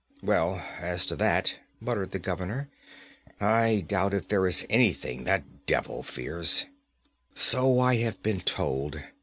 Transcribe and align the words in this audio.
'Well, 0.23 0.55
as 0.79 1.05
to 1.05 1.15
that,' 1.17 1.57
muttered 1.79 2.09
the 2.09 2.17
governor, 2.17 2.69
'I 3.39 3.85
doubt 3.87 4.15
if 4.15 4.29
there 4.29 4.47
is 4.47 4.65
anything 4.67 5.25
that 5.25 5.67
devil 5.67 6.01
fears.' 6.01 6.65
'So 7.35 7.79
I 7.79 7.97
have 7.97 8.23
been 8.23 8.41
told. 8.41 8.99